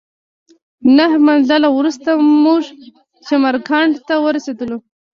[0.97, 2.09] نهه منزله وروسته
[2.43, 2.61] موږ
[3.27, 4.77] چمرکنډ ته ورسېدلو.